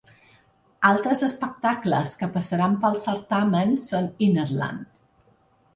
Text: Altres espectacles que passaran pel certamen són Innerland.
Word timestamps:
Altres 0.91 1.21
espectacles 1.27 2.15
que 2.23 2.31
passaran 2.39 2.75
pel 2.87 2.99
certamen 3.05 3.79
són 3.91 4.13
Innerland. 4.31 4.99